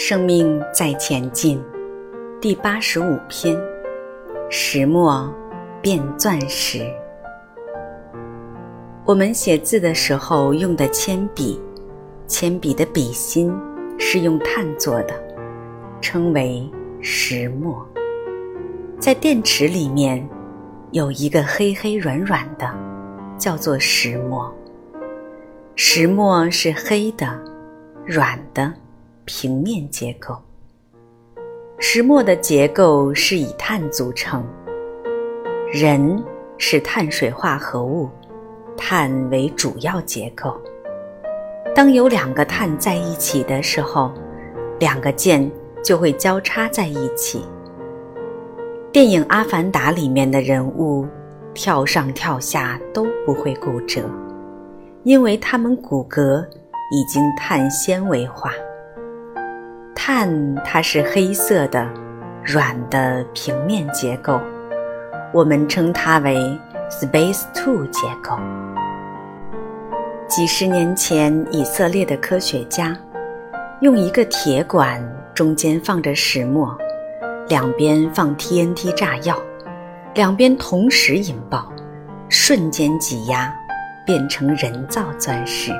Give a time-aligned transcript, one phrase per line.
[0.00, 1.60] 生命在前进，
[2.40, 3.60] 第八十五篇：
[4.48, 5.28] 石墨
[5.82, 6.86] 变钻石。
[9.04, 11.60] 我们写字的时候用的铅笔，
[12.28, 13.52] 铅笔的笔芯
[13.98, 15.14] 是用碳做的，
[16.00, 16.64] 称为
[17.00, 17.84] 石墨。
[19.00, 20.24] 在电池里面
[20.92, 22.72] 有一个黑黑软软的，
[23.36, 24.54] 叫做石墨。
[25.74, 27.36] 石墨是黑的、
[28.06, 28.72] 软的。
[29.28, 30.34] 平面结构，
[31.78, 34.42] 石墨的结构是以碳组成。
[35.70, 36.24] 人
[36.56, 38.08] 是碳水化合物，
[38.74, 40.58] 碳为主要结构。
[41.74, 44.10] 当有两个碳在一起的时候，
[44.80, 45.48] 两个键
[45.84, 47.44] 就会交叉在一起。
[48.90, 51.06] 电影《阿凡达》里面的人物
[51.52, 54.08] 跳上跳下都不会骨折，
[55.02, 56.42] 因为他们骨骼
[56.90, 58.50] 已经碳纤维化。
[60.10, 61.86] 碳它是黑色的、
[62.42, 64.40] 软的平面结构，
[65.34, 68.34] 我们称它为 Space Two 结构。
[70.26, 72.96] 几十年前，以色列的科学家
[73.82, 76.74] 用一个铁管，中间放着石墨，
[77.46, 79.36] 两边放 TNT 炸药，
[80.14, 81.70] 两边同时引爆，
[82.30, 83.54] 瞬间挤压，
[84.06, 85.70] 变成人造钻石，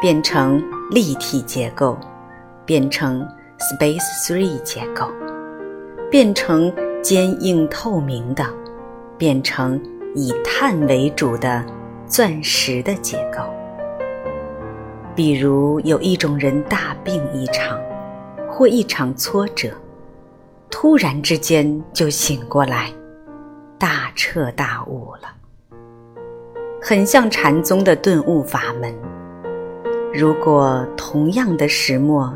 [0.00, 1.98] 变成立体结构，
[2.64, 3.28] 变成。
[3.60, 5.06] Space Three 结构
[6.10, 8.42] 变成坚硬透明的，
[9.18, 9.78] 变成
[10.14, 11.62] 以碳为主的
[12.06, 13.42] 钻石的结构。
[15.14, 17.78] 比如有一种人大病一场，
[18.48, 19.68] 或一场挫折，
[20.70, 22.90] 突然之间就醒过来，
[23.78, 25.78] 大彻大悟了，
[26.80, 28.94] 很像禅宗的顿悟法门。
[30.14, 32.34] 如果同样的石墨。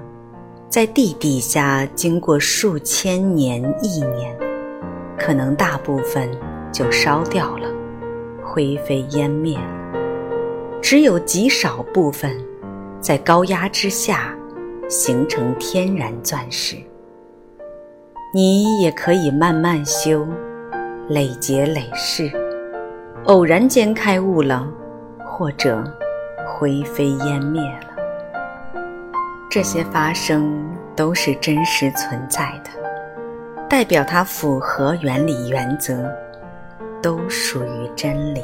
[0.75, 4.37] 在地底下经过数千年、亿年，
[5.17, 6.29] 可能大部分
[6.73, 7.69] 就烧掉了，
[8.43, 10.81] 灰飞烟灭了。
[10.83, 12.37] 只有极少部分
[13.01, 14.37] 在高压之下
[14.89, 16.75] 形成天然钻石。
[18.35, 20.27] 你也可以慢慢修，
[21.09, 22.29] 累劫累世，
[23.27, 24.69] 偶然间开悟了，
[25.25, 25.85] 或者
[26.45, 27.94] 灰飞烟灭了。
[29.55, 30.53] 这些发生
[30.97, 32.71] 都是真实存在的，
[33.69, 36.13] 代表它符合原理原则，
[37.01, 38.43] 都属于真理。